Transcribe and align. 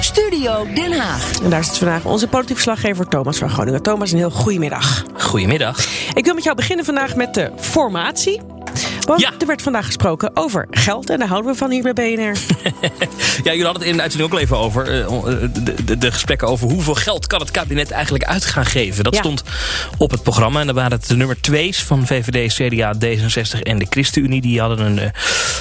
Studio 0.00 0.66
Den 0.74 0.92
Haag. 1.00 1.30
En 1.42 1.50
daar 1.50 1.64
zit 1.64 1.78
vandaag 1.78 2.04
onze 2.04 2.26
politiek 2.26 2.54
verslaggever 2.54 3.08
Thomas 3.08 3.38
van 3.38 3.50
Groningen. 3.50 3.82
Thomas, 3.82 4.10
een 4.12 4.18
heel 4.18 4.30
goedemiddag. 4.30 5.04
Goedemiddag. 5.18 5.78
Ik 6.14 6.24
wil 6.24 6.34
met 6.34 6.44
jou 6.44 6.56
beginnen 6.56 6.84
vandaag 6.84 7.14
met 7.16 7.34
de 7.34 7.50
formatie. 7.60 8.40
Want 9.06 9.20
Ja. 9.20 9.32
er 9.38 9.46
werd 9.46 9.62
vandaag 9.62 9.86
gesproken 9.86 10.30
over 10.34 10.66
geld 10.70 11.10
en 11.10 11.18
daar 11.18 11.28
houden 11.28 11.52
we 11.52 11.56
van 11.58 11.70
hier 11.70 11.82
bij 11.82 11.92
BNR. 11.92 12.36
Ja, 13.42 13.50
jullie 13.50 13.64
hadden 13.64 13.82
het 13.82 13.90
in 13.90 13.96
de 13.96 14.02
uitzending 14.02 14.32
ook 14.32 14.38
al 14.38 14.44
even 14.44 14.56
over. 14.58 15.00
eh, 15.04 15.48
de, 15.64 15.84
de, 15.84 15.98
de 15.98 16.12
gesprekken 16.12 16.48
over 16.48 16.70
hoeveel 16.70 16.94
geld 16.94 17.26
kan 17.26 17.40
het 17.40 17.50
kabinet 17.50 17.90
eigenlijk 17.90 18.24
uit 18.24 18.44
gaan 18.44 18.66
geven. 18.66 19.04
Dat 19.04 19.14
Ja. 19.14 19.20
stond 19.20 19.42
op 19.98 20.10
het 20.10 20.22
programma. 20.22 20.60
En 20.60 20.66
dan 20.66 20.74
waren 20.74 20.92
het 20.92 21.08
de 21.08 21.16
nummer 21.16 21.40
twee's 21.40 21.82
van 21.82 22.06
VVD, 22.06 22.52
CDA, 22.54 22.94
D66 22.94 23.60
en 23.62 23.78
de 23.78 23.86
ChristenUnie. 23.90 24.40
Die 24.40 24.60
hadden 24.60 24.80
een 24.80 24.98
eh, 24.98 25.10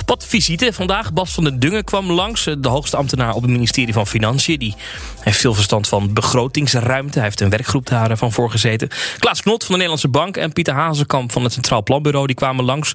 wat 0.05 0.25
visite 0.27 0.73
vandaag. 0.73 1.13
Bas 1.13 1.31
van 1.33 1.43
den 1.43 1.59
Dungen 1.59 1.83
kwam 1.83 2.11
langs. 2.11 2.45
eh, 2.47 2.53
De 2.57 2.67
hoogste 2.69 2.97
ambtenaar 2.97 3.33
op 3.33 3.41
het 3.41 3.51
ministerie 3.51 3.93
van 3.93 4.07
Financiën. 4.09 4.59
Die 4.59 4.75
heeft 5.19 5.39
veel 5.39 5.53
verstand 5.53 5.87
van 5.87 6.13
begrotingsruimte. 6.13 7.13
Hij 7.13 7.23
heeft 7.23 7.41
een 7.41 7.49
werkgroep 7.49 7.88
daarvan 7.88 8.31
voor 8.31 8.51
gezeten. 8.51 8.89
Klaas 9.19 9.41
Knot 9.41 9.59
van 9.59 9.67
de 9.67 9.73
Nederlandse 9.73 10.07
Bank 10.07 10.38
en 10.38 10.53
Pieter 10.53 10.73
Hazekamp 10.73 11.31
van 11.31 11.43
het 11.43 11.53
Centraal 11.53 11.83
Planbureau. 11.83 12.27
Die 12.27 12.35
kwamen 12.35 12.66
langs. 12.66 12.93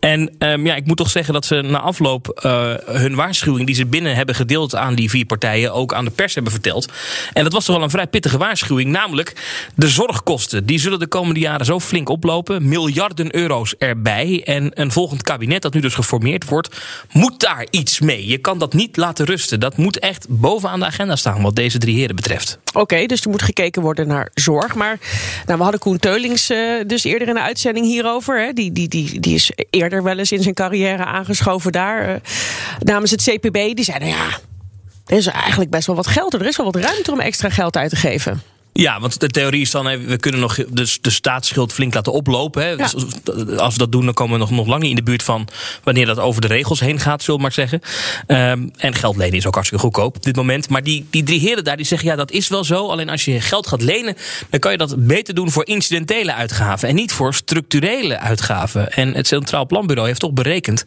En 0.00 0.34
ehm, 0.38 0.66
ja, 0.66 0.74
ik 0.74 0.86
moet 0.86 0.96
toch 0.96 1.10
zeggen 1.10 1.34
dat 1.34 1.44
ze 1.44 1.54
na 1.54 1.80
afloop 1.80 2.28
eh, 2.28 2.72
hun 2.84 3.14
waarschuwing 3.14 3.66
die 3.66 3.74
ze 3.74 3.86
binnen 3.86 4.14
hebben 4.14 4.34
gedeeld 4.34 4.74
aan 4.74 4.94
die 4.94 5.10
vier 5.10 5.24
partijen 5.24 5.72
ook 5.72 5.94
aan 5.94 6.04
de 6.04 6.10
pers 6.10 6.34
hebben 6.34 6.52
verteld. 6.52 6.92
En 7.32 7.44
dat 7.44 7.52
was 7.52 7.64
toch 7.64 7.74
wel 7.74 7.84
een 7.84 7.90
vrij 7.90 8.06
pittige 8.06 8.38
waarschuwing. 8.38 8.90
Namelijk 8.90 9.32
de 9.74 9.88
zorgkosten. 9.88 10.66
Die 10.66 10.78
zullen 10.78 10.98
de 10.98 11.06
komende 11.06 11.40
jaren 11.40 11.66
zo 11.66 11.80
flink 11.80 12.08
oplopen. 12.08 12.68
Miljarden 12.68 13.36
euro's 13.36 13.74
erbij. 13.78 14.42
En 14.44 14.70
een 14.74 14.92
volgend 14.92 15.22
kabinet 15.22 15.62
dat 15.62 15.74
nu 15.74 15.80
dus 15.80 15.94
geformeerd 15.94 16.44
wordt, 16.48 16.76
moet 17.12 17.40
daar 17.40 17.66
iets 17.70 18.00
mee. 18.00 18.26
Je 18.26 18.38
kan 18.38 18.58
dat 18.58 18.72
niet 18.72 18.96
laten 18.96 19.26
rusten. 19.26 19.60
Dat 19.60 19.76
moet 19.76 19.98
echt 19.98 20.26
bovenaan 20.54 20.80
de 20.80 20.86
agenda 20.86 21.16
staan 21.16 21.42
wat 21.42 21.56
deze 21.56 21.78
drie 21.78 21.96
heren 21.96 22.16
betreft. 22.16 22.58
Oké, 22.72 23.06
dus 23.06 23.20
er 23.20 23.30
moet 23.30 23.42
gekeken 23.42 23.82
worden 23.82 24.06
naar 24.06 24.30
zorg. 24.34 24.74
Maar 24.74 24.98
nou, 25.46 25.56
we 25.58 25.62
hadden 25.62 25.80
Koen 25.80 25.98
Teulings 25.98 26.50
eh, 26.50 26.58
dus 26.86 27.04
eerder 27.04 27.28
in 27.28 27.34
de 27.34 27.40
uitzending 27.40 27.86
hierover. 27.86 28.40
Hè. 28.44 28.52
Die, 28.52 28.72
die, 28.72 28.88
die, 28.88 29.20
die 29.20 29.34
is 29.34 29.52
eerder 29.70 30.02
wel 30.02 30.18
eens 30.18 30.32
in 30.32 30.42
zijn 30.42 30.54
carrière 30.54 31.04
aangeschoven 31.04 31.72
daar. 31.72 32.08
eh, 32.08 32.14
namens 32.78 33.10
het 33.10 33.22
CPB. 33.22 33.52
Die 33.74 33.84
zei, 33.84 33.98
nou 33.98 34.10
ja, 34.10 34.26
er 35.06 35.16
is 35.16 35.26
eigenlijk 35.26 35.70
best 35.70 35.86
wel 35.86 35.96
wat 35.96 36.06
geld. 36.06 36.34
Er 36.34 36.46
is 36.46 36.56
wel 36.56 36.72
wat 36.72 36.82
ruimte 36.82 37.12
om 37.12 37.20
extra 37.20 37.48
geld 37.48 37.76
uit 37.76 37.90
te 37.90 37.96
geven. 37.96 38.42
Ja, 38.76 39.00
want 39.00 39.20
de 39.20 39.28
theorie 39.28 39.60
is 39.60 39.70
dan, 39.70 40.06
we 40.06 40.16
kunnen 40.16 40.40
nog 40.40 40.54
de, 40.54 40.96
de 41.00 41.10
staatsschuld 41.10 41.72
flink 41.72 41.94
laten 41.94 42.12
oplopen. 42.12 42.66
Hè. 42.66 42.76
Dus 42.76 42.94
als 43.58 43.72
we 43.72 43.78
dat 43.78 43.92
doen, 43.92 44.04
dan 44.04 44.14
komen 44.14 44.32
we 44.32 44.38
nog, 44.38 44.50
nog 44.50 44.66
lang 44.66 44.80
niet 44.82 44.90
in 44.90 44.96
de 44.96 45.02
buurt 45.02 45.22
van 45.22 45.48
wanneer 45.82 46.06
dat 46.06 46.18
over 46.18 46.40
de 46.40 46.46
regels 46.46 46.80
heen 46.80 47.00
gaat, 47.00 47.22
zullen 47.22 47.36
we 47.36 47.42
maar 47.42 47.52
zeggen. 47.52 47.80
Ehm, 48.26 48.68
en 48.76 48.94
geld 48.94 49.16
lenen 49.16 49.36
is 49.36 49.46
ook 49.46 49.54
hartstikke 49.54 49.84
goedkoop 49.84 50.16
op 50.16 50.22
dit 50.22 50.36
moment. 50.36 50.68
Maar 50.68 50.82
die, 50.82 51.06
die 51.10 51.22
drie 51.22 51.40
heren 51.40 51.64
daar, 51.64 51.76
die 51.76 51.86
zeggen, 51.86 52.08
ja, 52.08 52.16
dat 52.16 52.30
is 52.30 52.48
wel 52.48 52.64
zo. 52.64 52.88
Alleen 52.88 53.08
als 53.08 53.24
je 53.24 53.40
geld 53.40 53.66
gaat 53.66 53.82
lenen, 53.82 54.16
dan 54.50 54.60
kan 54.60 54.72
je 54.72 54.78
dat 54.78 55.06
beter 55.06 55.34
doen 55.34 55.50
voor 55.50 55.66
incidentele 55.66 56.34
uitgaven. 56.34 56.88
En 56.88 56.94
niet 56.94 57.12
voor 57.12 57.34
structurele 57.34 58.18
uitgaven. 58.18 58.92
En 58.92 59.14
het 59.14 59.26
Centraal 59.26 59.66
Planbureau 59.66 60.08
heeft 60.08 60.20
toch 60.20 60.32
berekend 60.32 60.84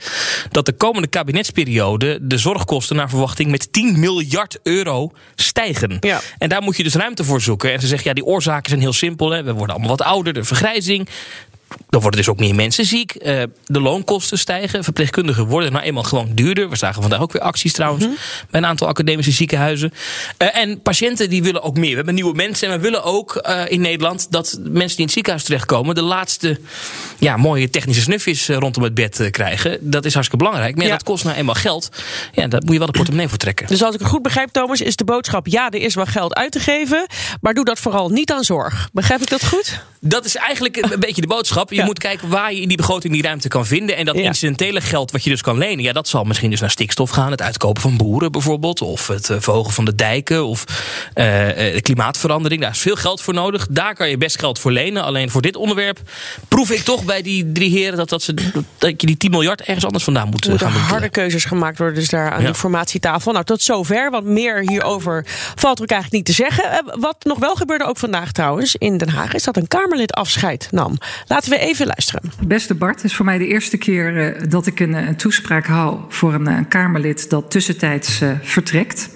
dat 0.52 0.66
de 0.66 0.74
komende 0.74 1.08
kabinetsperiode 1.08 2.20
de 2.22 2.38
zorgkosten 2.38 2.96
naar 2.96 3.09
verwachting 3.09 3.52
met 3.52 3.74
10 3.74 4.00
miljard 4.00 4.59
euro 4.64 5.12
stijgen. 5.36 5.97
Ja. 6.00 6.22
En 6.38 6.50
daar 6.50 6.62
moet 6.62 6.78
je 6.78 6.84
dus 6.84 6.94
ruimte 6.94 7.24
voor 7.24 7.42
zoeken. 7.42 7.77
En 7.78 7.84
ze 7.84 7.90
zeggen, 7.90 8.08
ja, 8.08 8.14
die 8.14 8.26
oorzaken 8.26 8.70
zijn 8.70 8.82
heel 8.82 8.94
simpel. 8.94 9.30
Hè. 9.30 9.44
We 9.44 9.54
worden 9.54 9.76
allemaal 9.76 9.98
wat 9.98 10.08
ouder, 10.08 10.34
de 10.34 10.44
vergrijzing. 10.44 11.10
Dan 11.90 12.02
worden 12.02 12.20
dus 12.20 12.30
ook 12.30 12.40
meer 12.40 12.56
mensen 12.56 12.86
ziek. 12.86 13.12
Eh, 13.12 13.44
de 13.66 13.80
loonkosten 13.81 14.38
stijgen. 14.38 14.84
Verpleegkundigen 14.84 15.46
worden 15.46 15.72
nou 15.72 15.84
eenmaal 15.84 16.03
gewoon 16.03 16.30
duurder. 16.34 16.70
We 16.70 16.75
zagen 16.75 17.02
vandaag 17.02 17.22
ook 17.22 17.31
weer 17.31 17.42
acties 17.42 17.74
trouwens. 17.74 18.06
Bij 18.06 18.59
een 18.62 18.66
aantal 18.66 18.88
academische 18.88 19.31
ziekenhuizen. 19.31 19.94
Eh, 20.38 20.56
en 20.58 20.81
patiënten 20.81 21.30
die 21.30 21.44
willen 21.44 21.62
ook 21.64 21.78
meer. 21.78 21.90
We 21.90 21.96
hebben 21.96 22.14
nieuwe 22.14 22.36
mensen. 22.36 22.68
En 22.70 22.76
we 22.76 22.81
willen 22.81 23.03
ook 23.03 23.36
eh, 23.36 23.62
in 23.68 23.81
Nederland 23.81 24.31
dat 24.31 24.58
mensen 24.62 24.88
die 24.88 24.97
in 24.97 25.03
het 25.03 25.12
ziekenhuis 25.12 25.44
terechtkomen. 25.44 25.96
de 25.96 26.02
laatste 26.02 26.59
ja, 27.20 27.38
mooie 27.38 27.70
technische 27.70 28.02
snufjes 28.02 28.47
rondom 28.47 28.84
het 28.84 28.94
bed 28.94 29.28
krijgen. 29.31 29.78
Dat 29.81 30.06
is 30.06 30.14
hartstikke 30.14 30.44
belangrijk. 30.46 30.76
Maar 30.76 30.86
Ja. 30.86 30.92
dat 30.92 31.03
kost 31.03 31.24
nou 31.24 31.36
eenmaal 31.38 31.56
geld. 31.56 31.90
Ja, 32.31 32.47
daar 32.47 32.62
moet 32.62 32.72
je 32.72 32.78
wel 32.78 32.88
de 32.88 32.94
portemonnee 32.94 33.28
voor 33.30 33.38
trekken. 33.38 33.68
Dus 33.68 33.84
als 33.84 33.94
ik 33.94 34.00
het 34.00 34.09
goed 34.09 34.22
begrijp, 34.22 34.50
Thomas, 34.52 34.81
is 34.81 34.96
de 34.96 35.03
boodschap... 35.03 35.47
ja, 35.47 35.70
er 35.70 35.81
is 35.81 35.96
wel 35.96 36.06
geld 36.06 36.36
uit 36.36 36.52
te 36.52 36.59
geven, 36.59 37.08
maar 37.42 37.53
doe 37.53 37.66
dat 37.66 37.80
vooral 37.80 38.09
niet 38.09 38.31
aan 38.31 38.44
zorg. 38.44 38.90
Begrijp 38.94 39.22
ik 39.22 39.30
dat 39.30 39.46
goed? 39.46 39.84
Dat 40.00 40.26
is 40.26 40.36
eigenlijk 40.36 40.78
een 40.78 41.00
beetje 41.00 41.22
de 41.22 41.28
boodschap. 41.28 41.72
Je 41.78 41.86
moet 41.86 42.00
kijken 42.00 42.30
waar 42.30 42.54
je 42.54 42.62
in 42.62 42.68
die 42.68 42.78
begroting 42.78 43.14
die 43.14 43.22
ruimte 43.22 43.48
kan 43.48 43.66
vinden. 43.66 43.96
En 43.98 44.06
dat 44.06 44.16
incidentele 44.16 44.82
geld 44.82 45.12
wat 45.12 45.24
je 45.24 45.30
dus 45.30 45.42
kan 45.42 45.58
lenen. 45.58 45.84
Ja, 45.84 45.94
dat 45.94 46.08
zal 46.08 46.24
misschien 46.24 46.50
dus 46.50 46.60
naar 46.60 46.70
stikstof 46.70 47.10
gaan. 47.10 47.32
Het 47.32 47.42
uitkopen 47.42 47.82
van 47.82 47.98
boeren 47.98 48.32
bijvoorbeeld. 48.32 48.82
Of 48.82 49.08
het 49.08 49.30
eh, 49.30 49.38
verhogen 49.40 49.74
van 49.74 49.86
de 49.86 49.96
dijken. 49.96 50.46
Of 50.46 50.64
eh, 51.14 51.68
eh, 51.68 51.74
de 51.74 51.82
klimaatverandering. 51.82 52.62
Daar 52.62 52.72
is 52.72 52.80
veel 52.80 52.96
geld 52.96 53.22
voor 53.22 53.34
nodig. 53.34 53.68
Daar 53.70 53.96
kan 53.96 54.10
je 54.10 54.18
best 54.18 54.40
geld 54.40 54.60
voor 54.60 54.72
lenen. 54.72 55.04
Alleen 55.04 55.30
voor 55.30 55.42
dit 55.42 55.56
onderwerp 55.56 56.00
proef 56.48 56.72
ik 56.72 56.82
toch 56.82 57.04
bij 57.04 57.22
die 57.22 57.52
drie 57.52 57.72
heren... 57.72 57.98
dat, 57.98 58.09
dat, 58.09 58.22
ze, 58.22 58.34
dat 58.78 59.02
je 59.02 59.08
die 59.08 59.18
10 59.18 59.32
miljard 59.32 59.62
ergens 59.62 59.86
anders 59.86 60.04
vandaan 60.04 60.30
moet 60.30 60.46
gaan 60.46 60.72
doen. 60.72 60.82
harde 60.82 61.09
keuzes 61.09 61.46
gemaakt 61.46 61.78
worden 61.78 61.96
dus 61.96 62.09
daar 62.09 62.32
aan 62.32 62.40
Ja. 62.42 62.46
die 62.46 62.56
formatietafel. 62.56 63.32
Nou, 63.32 63.46
tot 63.46 63.62
zover, 63.62 64.12
want 64.12 64.26
meer 64.26 64.59
hierover 64.70 65.26
valt 65.56 65.78
er 65.78 65.84
ook 65.84 65.92
eigenlijk 65.92 66.12
niet 66.12 66.26
te 66.26 66.44
zeggen. 66.44 66.84
Wat 67.00 67.16
nog 67.20 67.40
wel 67.40 67.56
gebeurde 67.56 67.84
ook 67.84 67.98
vandaag 67.98 68.32
trouwens 68.32 68.76
in 68.76 68.98
Den 68.98 69.09
Haag... 69.09 69.34
is 69.34 69.44
dat 69.44 69.58
een 69.58 69.68
Kamerlid 69.68 70.14
afscheid 70.14 70.68
nam. 70.72 70.98
Laten 71.28 71.50
we 71.50 71.58
even 71.58 71.66
luisteren. 71.75 72.22
Beste 72.47 72.75
Bart, 72.75 72.95
het 72.95 73.03
is 73.03 73.16
voor 73.16 73.25
mij 73.25 73.38
de 73.38 73.47
eerste 73.47 73.78
keer 73.78 74.35
eh, 74.35 74.50
dat 74.50 74.67
ik 74.67 74.79
een, 74.79 74.95
eh, 74.95 75.07
een 75.07 75.16
toespraak 75.16 75.66
hou 75.66 76.00
voor 76.09 76.33
een, 76.33 76.47
eh, 76.47 76.57
Kamerlid 76.67 77.29
dat 77.29 77.51
tussentijds 77.51 78.22
eh, 78.22 78.31
vertrekt. 78.41 79.09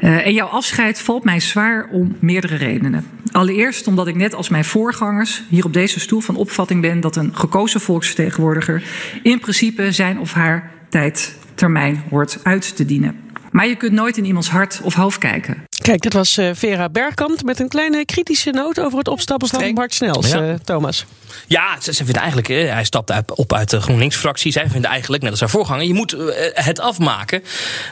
Eh, 0.00 0.26
en 0.26 0.32
jouw 0.32 0.46
afscheid 0.46 1.00
valt 1.00 1.24
mij 1.24 1.40
zwaar 1.40 1.88
om 1.90 2.16
meerdere 2.18 2.56
redenen. 2.56 3.06
Allereerst 3.32 3.86
omdat 3.86 4.06
ik 4.06 4.14
net 4.14 4.34
als 4.34 4.48
mijn 4.48 4.64
voorgangers 4.64 5.42
hier 5.48 5.64
op 5.64 5.72
deze 5.72 6.00
stoel 6.00 6.20
van 6.20 6.36
opvatting 6.36 6.80
ben 6.80 7.00
dat 7.00 7.16
een 7.16 7.36
gekozen 7.36 7.80
volksvertegenwoordiger 7.80 8.82
in 9.22 9.40
principe 9.40 9.92
zijn 9.92 10.18
of 10.18 10.32
haar 10.32 10.70
tijdtermijn 10.88 12.02
hoort 12.10 12.38
uit 12.42 12.76
te 12.76 12.84
dienen. 12.84 13.29
Maar 13.50 13.66
je 13.68 13.76
kunt 13.76 13.92
nooit 13.92 14.16
in 14.16 14.24
iemands 14.24 14.48
hart 14.50 14.80
of 14.82 14.94
hoofd 14.94 15.18
kijken. 15.18 15.64
Kijk, 15.82 16.02
dat 16.02 16.12
was 16.12 16.36
eh, 16.36 16.50
Vera 16.54 16.88
Bergkamp 16.88 17.42
met 17.42 17.60
een 17.60 17.68
kleine 17.68 18.04
kritische 18.04 18.50
noot... 18.50 18.80
over 18.80 18.98
het 18.98 19.08
opstappen 19.08 19.48
van 19.48 19.58
Streng. 19.58 19.76
Bart 19.76 19.94
Snels, 19.94 20.30
Ja. 20.30 20.48
eh, 20.48 20.54
Thomas. 20.64 21.04
Ja, 21.46 21.80
ze, 21.80 21.92
ze 21.92 22.04
vinden 22.04 22.22
eigenlijk, 22.22 22.48
eh, 22.48 22.72
hij 22.72 22.84
stapte 22.84 23.12
uit- 23.12 23.34
op 23.34 23.52
uit 23.52 23.70
de 23.70 23.80
GroenLinks-fractie. 23.80 24.52
Zij 24.52 24.68
vinden 24.68 24.90
eigenlijk, 24.90 25.22
net 25.22 25.30
als 25.30 25.40
haar 25.40 25.50
voorganger, 25.50 25.84
je 25.84 25.94
moet 25.94 26.16
het 26.54 26.80
afmaken. 26.80 27.42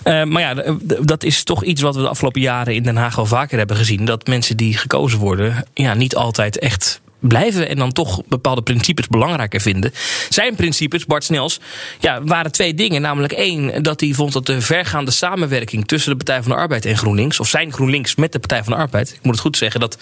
Eh, 0.03 0.25
maar 0.25 0.43
ja, 0.43 0.75
dat 1.01 1.25
is 1.25 1.43
toch 1.43 1.65
iets 1.65 1.81
wat 1.83 1.95
we 1.95 2.01
de 2.03 2.09
afgelopen 2.09 2.41
jaren 2.41 2.75
in 2.75 2.83
Den 2.83 2.97
Haag 2.97 3.17
wel 3.17 3.27
vaker 3.27 3.59
hebben 3.59 3.77
gezien. 3.77 4.05
Dat 4.05 4.27
mensen 4.27 4.57
die 4.57 4.77
gekozen 4.77 5.19
worden, 5.19 5.65
ja, 5.75 5.95
niet 5.95 6.15
altijd 6.17 6.59
echt 6.59 7.01
blijven 7.19 7.69
en 7.69 7.77
dan 7.77 7.93
toch 7.93 8.23
bepaalde 8.29 8.63
principes 8.63 9.07
belangrijker 9.07 9.61
vinden. 9.61 9.93
Zijn 10.29 10.55
principes, 10.55 11.07
Bart 11.07 11.25
Snels, 11.25 11.61
ja, 12.01 12.23
waren 12.23 12.53
twee 12.53 12.75
dingen. 12.75 13.03
Namelijk 13.03 13.33
één, 13.33 13.83
dat 13.83 14.01
hij 14.01 14.13
vond 14.13 14.33
dat 14.33 14.47
de 14.47 14.61
vergaande 14.61 15.11
samenwerking 15.11 15.87
tussen 15.87 16.11
de 16.11 16.17
Partij 16.17 16.43
van 16.43 16.51
de 16.51 16.57
Arbeid 16.57 16.85
en 16.85 16.97
GroenLinks, 16.97 17.41
of 17.41 17.49
zijn 17.49 17.73
GroenLinks 17.73 18.15
met 18.15 18.33
de 18.33 18.39
Partij 18.39 18.65
van 18.65 18.73
de 18.73 18.79
Arbeid, 18.79 19.11
ik 19.11 19.19
moet 19.23 19.33
het 19.33 19.43
goed 19.43 19.57
zeggen, 19.57 19.81
dat 19.81 19.99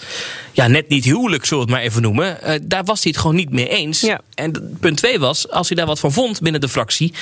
ja, 0.51 0.67
net 0.67 0.89
niet 0.89 1.05
huwelijk, 1.05 1.45
zullen 1.45 1.65
we 1.65 1.71
het 1.71 1.79
maar 1.79 1.89
even 1.89 2.01
noemen, 2.01 2.41
eh, 2.41 2.59
daar 2.63 2.83
was 2.83 3.03
hij 3.03 3.11
het 3.11 3.21
gewoon 3.21 3.35
niet 3.35 3.49
mee 3.49 3.69
eens. 3.69 4.01
Ja. 4.01 4.21
En 4.33 4.77
punt 4.79 4.97
twee 4.97 5.19
was, 5.19 5.49
als 5.49 5.67
hij 5.67 5.77
daar 5.77 5.85
wat 5.85 5.99
van 5.99 6.11
vond 6.11 6.41
binnen 6.41 6.61
de 6.61 6.69
fractie, 6.69 7.13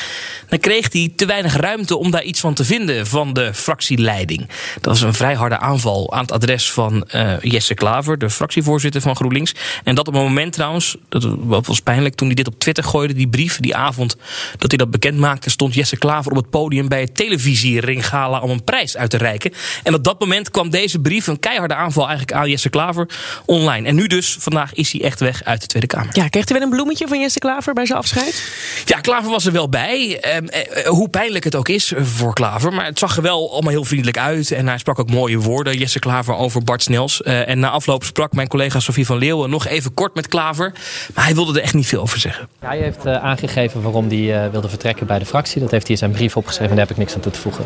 dan 0.50 0.60
kreeg 0.60 0.94
hij 0.94 1.14
te 1.16 1.26
weinig 1.26 1.56
ruimte 1.56 1.98
om 1.98 2.12
daar 2.12 2.24
iets 2.24 2.40
van 2.40 2.54
te 2.54 2.66
vinden 2.66 3.08
van 3.08 3.34
de 3.34 3.54
fractieleiding. 3.54 4.48
Dat 4.74 4.86
was 4.86 5.02
een 5.02 5.14
vrij 5.14 5.34
harde 5.34 5.58
aanval 5.58 6.14
aan 6.14 6.22
het 6.22 6.32
adres 6.32 6.72
van 6.72 7.04
eh, 7.08 7.34
Jesse 7.42 7.74
Klaver, 7.74 8.18
de 8.18 8.30
fractievoorzitter 8.30 9.02
van 9.02 9.16
GroenLinks. 9.16 9.54
En 9.86 9.96
dat 9.96 10.08
op 10.08 10.14
een 10.14 10.22
moment 10.22 10.54
trouwens, 10.54 10.98
dat 11.10 11.66
was 11.66 11.80
pijnlijk, 11.80 12.16
toen 12.16 12.28
hij 12.28 12.36
dit 12.36 12.48
op 12.48 12.60
Twitter 12.60 12.84
gooide, 12.84 13.14
die 13.14 13.28
brief, 13.28 13.60
die 13.60 13.76
avond 13.76 14.16
dat 14.58 14.70
hij 14.70 14.78
dat 14.78 14.92
bekend 14.92 15.18
maakte, 15.18 15.50
stond 15.50 15.74
Jesse 15.74 15.98
Klaver 15.98 16.32
op 16.32 16.38
het 16.38 16.50
podium 16.50 16.88
bij 16.88 17.00
het 17.00 17.16
televisiering-gala 17.16 18.40
om 18.40 18.50
een 18.50 18.64
prijs 18.64 18.98
uit 18.98 19.10
te 19.10 19.18
reiken. 19.18 19.54
En 19.84 19.94
op 19.94 20.04
dat 20.04 20.20
moment 20.20 20.52
kwam 20.52 20.70
deze 20.70 21.00
brief, 21.00 21.28
een 21.28 21.40
keiharde 21.40 21.76
aanval 21.76 22.08
eigenlijk 22.08 22.38
aan 22.38 22.50
Jesse 22.50 22.70
Klaver, 22.70 23.10
online. 23.46 23.88
En 23.88 23.96
nu 23.96 24.08
dus, 24.08 24.36
vandaag 24.40 24.74
is 24.74 24.92
hij 24.92 25.02
echt 25.02 25.20
weg 25.20 25.44
uit 25.44 25.62
de 25.62 25.68
Tweede 25.68 25.88
Kamer. 25.88 26.10
Ja, 26.14 26.28
kreeg 26.28 26.50
hij 26.50 26.58
wel 26.58 26.68
een 26.68 26.74
bloemetje 26.74 27.08
van 27.08 27.20
Jesse 27.20 27.40
Klaver 27.40 27.74
bij 27.74 27.86
zijn 27.86 27.98
afscheid? 27.98 28.52
Ja, 28.86 29.00
Klaver 29.00 29.30
was 29.30 29.46
er 29.46 29.52
wel 29.52 29.70
bij. 29.70 30.20
Ehm, 30.20 30.46
eh, 30.46 30.86
eh, 30.86 30.88
hoe 30.88 31.10
pijnlijk 31.10 31.44
het 31.44 31.56
ook 31.56 31.70
is 31.70 31.94
voor 31.98 32.34
Klaver. 32.34 32.74
Maar 32.74 32.86
het 32.86 33.00
zag 33.00 33.16
er 33.16 33.22
wel 33.22 33.52
allemaal 33.52 33.72
heel 33.72 33.84
vriendelijk 33.86 34.18
uit. 34.18 34.52
En 34.52 34.68
hij 34.68 34.78
sprak 34.78 35.00
ook 35.00 35.10
mooie 35.10 35.40
woorden, 35.40 35.78
Jesse 35.78 36.00
Klaver, 36.00 36.36
over 36.36 36.64
Bart 36.64 36.84
Snels. 36.84 37.22
Uh, 37.24 37.48
en 37.48 37.60
na 37.60 37.70
afloop 37.70 38.04
sprak 38.04 38.34
mijn 38.34 38.48
collega 38.48 38.80
Sofie 38.80 39.06
van 39.06 39.18
Leeuwen 39.18 39.50
nog 39.50 39.68
even 39.68 39.75
kort 39.94 40.16
met 40.16 40.28
Klaver. 40.28 40.74
Maar 41.14 41.26
hij 41.26 41.36
wilde 41.36 41.60
er 41.60 41.64
echt 41.64 41.74
niet 41.74 41.88
veel 41.88 42.02
over 42.02 42.20
zeggen. 42.20 42.48
hij 42.60 42.78
heeft 42.78 43.06
uh, 43.06 43.16
aangegeven 43.16 43.82
waarom 43.82 44.08
hij 44.08 44.46
uh, 44.46 44.52
wilde 44.52 44.70
vertrekken 44.70 45.08
bij 45.08 45.20
de 45.20 45.26
fractie. 45.26 45.62
Dat 45.62 45.72
heeft 45.72 45.84
hij 45.84 45.92
in 45.92 45.98
zijn 45.98 46.12
brief 46.12 46.38
opgeschreven 46.38 46.70
en 46.70 46.78
daar 46.78 46.86
heb 46.86 46.96
ik 46.96 47.02
niks 47.02 47.16
aan 47.16 47.22
toe 47.22 47.32
te 47.32 47.40
voegen. 47.40 47.66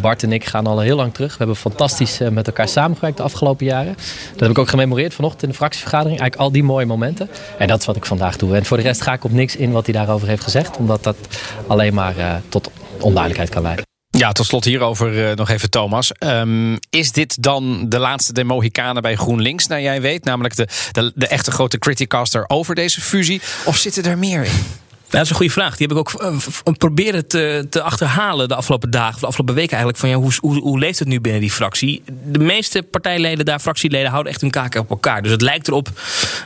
Bart 0.00 0.22
en 0.22 0.32
ik 0.32 0.44
gaan 0.44 0.66
al 0.66 0.80
heel 0.80 0.96
lang 0.96 1.14
terug. 1.14 1.30
We 1.30 1.38
hebben 1.38 1.56
fantastisch 1.56 2.18
met 2.30 2.46
elkaar 2.46 2.68
samengewerkt 2.68 3.16
de 3.16 3.22
afgelopen 3.22 3.66
jaren. 3.66 3.94
Dat 4.30 4.40
heb 4.40 4.50
ik 4.50 4.58
ook 4.58 4.68
gememoreerd 4.68 5.14
vanochtend 5.14 5.42
in 5.42 5.48
de 5.48 5.54
fractievergadering. 5.54 6.20
Eigenlijk 6.20 6.48
al 6.48 6.52
die 6.52 6.64
mooie 6.64 6.86
momenten. 6.86 7.28
En 7.58 7.68
dat 7.68 7.80
is 7.80 7.86
wat 7.86 7.96
ik 7.96 8.06
vandaag 8.06 8.36
doe. 8.36 8.56
En 8.56 8.64
voor 8.64 8.76
de 8.76 8.82
rest 8.82 9.02
ga 9.02 9.12
ik 9.12 9.24
op 9.24 9.32
niks 9.32 9.56
in 9.56 9.72
wat 9.72 9.86
hij 9.86 9.94
daarover 9.94 10.28
heeft 10.28 10.42
gezegd. 10.42 10.76
Omdat 10.76 11.02
dat 11.02 11.16
alleen 11.66 11.94
maar 11.94 12.14
tot 12.48 12.70
onduidelijkheid 13.00 13.50
kan 13.50 13.62
leiden. 13.62 13.91
Ja, 14.18 14.32
tot 14.32 14.46
slot 14.46 14.64
hierover 14.64 15.30
uh, 15.30 15.36
nog 15.36 15.50
even 15.50 15.70
Thomas. 15.70 16.12
Um, 16.18 16.78
is 16.90 17.12
dit 17.12 17.42
dan 17.42 17.88
de 17.88 17.98
laatste 17.98 18.32
de 18.32 18.44
bij 19.02 19.16
GroenLinks, 19.16 19.66
naar 19.66 19.80
jij 19.80 20.00
weet? 20.00 20.24
Namelijk 20.24 20.56
de, 20.56 20.68
de, 20.92 21.12
de 21.14 21.26
echte 21.26 21.50
grote 21.50 21.78
criticaster 21.78 22.44
over 22.46 22.74
deze 22.74 23.00
fusie? 23.00 23.40
Of 23.64 23.76
zitten 23.76 24.04
er 24.04 24.18
meer 24.18 24.44
in? 24.44 24.52
Dat 25.12 25.22
is 25.22 25.30
een 25.30 25.36
goede 25.36 25.52
vraag. 25.52 25.76
Die 25.76 25.86
heb 25.86 25.96
ik 25.96 26.14
ook 26.14 26.22
uh, 26.22 26.74
proberen 26.78 27.26
te, 27.26 27.66
te 27.70 27.82
achterhalen 27.82 28.48
de 28.48 28.54
afgelopen 28.54 28.90
dagen, 28.90 29.20
de 29.20 29.26
afgelopen 29.26 29.54
weken 29.54 29.70
eigenlijk. 29.70 29.98
Van 29.98 30.08
ja, 30.08 30.16
hoe, 30.16 30.32
hoe, 30.40 30.60
hoe 30.60 30.78
leeft 30.78 30.98
het 30.98 31.08
nu 31.08 31.20
binnen 31.20 31.40
die 31.40 31.50
fractie? 31.50 32.02
De 32.24 32.38
meeste 32.38 32.82
partijleden 32.82 33.44
daar, 33.44 33.60
fractieleden, 33.60 34.10
houden 34.10 34.32
echt 34.32 34.40
hun 34.40 34.50
kaken 34.50 34.80
op 34.80 34.90
elkaar. 34.90 35.22
Dus 35.22 35.30
het 35.30 35.42
lijkt 35.42 35.68
erop 35.68 35.88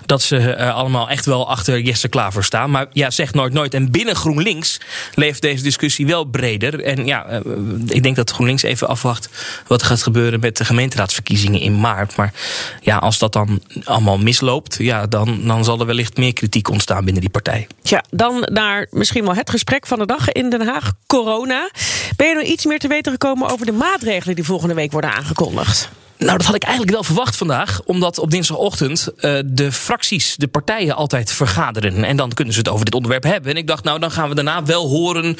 dat 0.06 0.22
ze 0.22 0.36
uh, 0.36 0.74
allemaal 0.74 1.10
echt 1.10 1.26
wel 1.26 1.48
achter 1.48 1.80
Jesse 1.80 2.08
Klaver 2.08 2.44
staan. 2.44 2.70
Maar 2.70 2.86
ja, 2.92 3.10
zeg 3.10 3.32
nooit 3.32 3.52
nooit. 3.52 3.74
En 3.74 3.90
binnen 3.90 4.16
GroenLinks 4.16 4.80
leeft 5.14 5.42
deze 5.42 5.62
discussie 5.62 6.06
wel 6.06 6.24
breder. 6.24 6.82
En 6.82 7.06
ja, 7.06 7.32
uh, 7.32 7.40
ik 7.86 8.02
denk 8.02 8.16
dat 8.16 8.30
GroenLinks 8.30 8.62
even 8.62 8.88
afwacht 8.88 9.28
wat 9.66 9.82
gaat 9.82 10.02
gebeuren 10.02 10.40
met 10.40 10.56
de 10.56 10.64
gemeenteraadsverkiezingen 10.64 11.60
in 11.60 11.80
maart. 11.80 12.16
Maar 12.16 12.32
ja, 12.80 12.96
als 12.96 13.18
dat 13.18 13.32
dan 13.32 13.62
allemaal 13.84 14.18
misloopt, 14.18 14.76
ja, 14.78 15.06
dan, 15.06 15.40
dan 15.46 15.64
zal 15.64 15.80
er 15.80 15.86
wellicht 15.86 16.16
meer 16.16 16.32
kritiek 16.32 16.68
ontstaan 16.68 17.04
binnen 17.04 17.22
die 17.22 17.30
partij. 17.30 17.66
Ja, 17.82 18.04
dan 18.10 18.48
naar 18.56 18.86
misschien 18.90 19.24
wel 19.24 19.34
het 19.34 19.50
gesprek 19.50 19.86
van 19.86 19.98
de 19.98 20.06
dag 20.06 20.32
in 20.32 20.50
Den 20.50 20.66
Haag, 20.66 20.92
corona. 21.06 21.70
Ben 22.16 22.28
je 22.28 22.34
nog 22.34 22.44
iets 22.44 22.64
meer 22.64 22.78
te 22.78 22.88
weten 22.88 23.12
gekomen 23.12 23.48
over 23.48 23.66
de 23.66 23.72
maatregelen 23.72 24.34
die 24.34 24.44
volgende 24.44 24.74
week 24.74 24.92
worden 24.92 25.12
aangekondigd? 25.12 25.90
Nou, 26.18 26.36
dat 26.36 26.46
had 26.46 26.54
ik 26.54 26.62
eigenlijk 26.62 26.92
wel 26.92 27.04
verwacht 27.04 27.36
vandaag. 27.36 27.80
Omdat 27.84 28.18
op 28.18 28.30
dinsdagochtend 28.30 29.08
uh, 29.16 29.38
de 29.44 29.72
fracties, 29.72 30.36
de 30.36 30.48
partijen 30.48 30.94
altijd 30.94 31.32
vergaderen. 31.32 32.04
En 32.04 32.16
dan 32.16 32.32
kunnen 32.32 32.54
ze 32.54 32.60
het 32.60 32.68
over 32.68 32.84
dit 32.84 32.94
onderwerp 32.94 33.22
hebben. 33.22 33.50
En 33.50 33.56
ik 33.56 33.66
dacht, 33.66 33.84
nou, 33.84 33.98
dan 33.98 34.10
gaan 34.10 34.28
we 34.28 34.34
daarna 34.34 34.64
wel 34.64 34.88
horen 34.88 35.36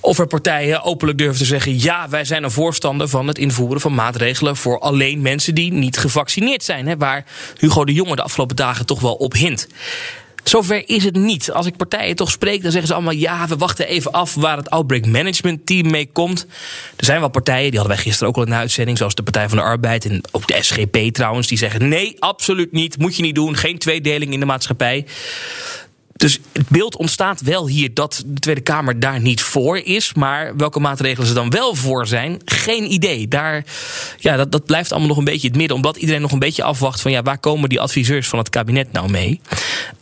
of 0.00 0.18
er 0.18 0.26
partijen 0.26 0.82
openlijk 0.82 1.18
durven 1.18 1.38
te 1.38 1.44
zeggen... 1.44 1.82
ja, 1.82 2.08
wij 2.08 2.24
zijn 2.24 2.44
een 2.44 2.50
voorstander 2.50 3.08
van 3.08 3.26
het 3.26 3.38
invoeren 3.38 3.80
van 3.80 3.94
maatregelen... 3.94 4.56
voor 4.56 4.78
alleen 4.78 5.22
mensen 5.22 5.54
die 5.54 5.72
niet 5.72 5.98
gevaccineerd 5.98 6.64
zijn. 6.64 6.86
Hè, 6.86 6.96
waar 6.96 7.24
Hugo 7.58 7.84
de 7.84 7.92
Jonge 7.92 8.16
de 8.16 8.22
afgelopen 8.22 8.56
dagen 8.56 8.86
toch 8.86 9.00
wel 9.00 9.14
op 9.14 9.32
hint. 9.32 9.68
Zover 10.42 10.88
is 10.88 11.04
het 11.04 11.16
niet. 11.16 11.52
Als 11.52 11.66
ik 11.66 11.76
partijen 11.76 12.16
toch 12.16 12.30
spreek, 12.30 12.62
dan 12.62 12.70
zeggen 12.70 12.88
ze 12.88 12.94
allemaal... 12.94 13.14
ja, 13.14 13.46
we 13.48 13.56
wachten 13.56 13.86
even 13.86 14.12
af 14.12 14.34
waar 14.34 14.56
het 14.56 14.70
Outbreak 14.70 15.06
Management 15.06 15.66
Team 15.66 15.90
mee 15.90 16.08
komt. 16.12 16.46
Er 16.96 17.04
zijn 17.04 17.20
wel 17.20 17.28
partijen, 17.28 17.70
die 17.70 17.78
hadden 17.78 17.96
wij 17.96 18.04
gisteren 18.04 18.28
ook 18.28 18.36
al 18.36 18.42
in 18.42 18.50
de 18.50 18.56
uitzending... 18.56 18.98
zoals 18.98 19.14
de 19.14 19.22
Partij 19.22 19.48
van 19.48 19.58
de 19.58 19.64
Arbeid 19.64 20.04
en 20.04 20.20
ook 20.30 20.46
de 20.46 20.62
SGP 20.62 20.96
trouwens... 21.12 21.48
die 21.48 21.58
zeggen 21.58 21.88
nee, 21.88 22.16
absoluut 22.18 22.72
niet, 22.72 22.98
moet 22.98 23.16
je 23.16 23.22
niet 23.22 23.34
doen. 23.34 23.56
Geen 23.56 23.78
tweedeling 23.78 24.32
in 24.32 24.40
de 24.40 24.46
maatschappij. 24.46 25.06
Dus 26.20 26.38
het 26.52 26.68
beeld 26.68 26.96
ontstaat 26.96 27.40
wel 27.40 27.68
hier 27.68 27.94
dat 27.94 28.22
de 28.26 28.40
Tweede 28.40 28.60
Kamer 28.60 29.00
daar 29.00 29.20
niet 29.20 29.42
voor 29.42 29.78
is. 29.78 30.14
Maar 30.14 30.56
welke 30.56 30.80
maatregelen 30.80 31.28
ze 31.28 31.34
dan 31.34 31.50
wel 31.50 31.74
voor 31.74 32.06
zijn, 32.06 32.40
geen 32.44 32.92
idee. 32.92 33.28
Daar, 33.28 33.64
ja, 34.18 34.36
dat, 34.36 34.52
dat 34.52 34.64
blijft 34.64 34.90
allemaal 34.90 35.08
nog 35.08 35.18
een 35.18 35.24
beetje 35.24 35.48
het 35.48 35.56
midden. 35.56 35.76
Omdat 35.76 35.96
iedereen 35.96 36.20
nog 36.20 36.32
een 36.32 36.38
beetje 36.38 36.62
afwacht 36.62 37.00
van 37.00 37.10
ja, 37.10 37.22
waar 37.22 37.38
komen 37.38 37.68
die 37.68 37.80
adviseurs 37.80 38.28
van 38.28 38.38
het 38.38 38.48
kabinet 38.48 38.92
nou 38.92 39.10
mee? 39.10 39.40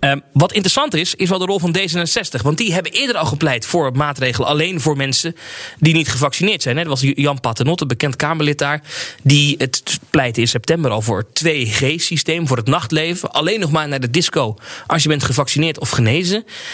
Um, 0.01 0.23
wat 0.33 0.53
interessant 0.53 0.95
is, 0.95 1.15
is 1.15 1.29
wel 1.29 1.39
de 1.39 1.45
rol 1.45 1.59
van 1.59 1.77
D66. 1.79 2.43
Want 2.43 2.59
die 2.59 2.73
hebben 2.73 2.93
eerder 2.93 3.17
al 3.17 3.27
gepleit 3.27 3.67
voor 3.67 3.93
maatregelen 3.93 4.49
alleen 4.49 4.81
voor 4.81 4.97
mensen 4.97 5.37
die 5.79 5.95
niet 5.95 6.09
gevaccineerd 6.09 6.63
zijn. 6.63 6.77
Dat 6.77 6.87
was 6.87 7.01
Jan 7.01 7.41
Paternotte, 7.41 7.87
bekend 7.87 8.17
Kamerlid 8.17 8.59
daar. 8.59 8.83
Die 9.23 9.55
het 9.59 9.99
pleitte 10.11 10.41
in 10.41 10.49
september 10.49 10.91
al 10.91 11.03
voor 11.03 11.27
het 11.29 11.45
2G-systeem, 11.45 12.47
voor 12.47 12.57
het 12.57 12.67
nachtleven. 12.67 13.33
Alleen 13.33 13.61
nog 13.61 13.71
maar 13.71 13.89
naar 13.89 14.01
de 14.01 14.11
disco 14.11 14.57
als 14.87 15.03
je 15.03 15.09
bent 15.09 15.23
gevaccineerd 15.23 15.79
of 15.79 15.91
genezen 15.91 16.07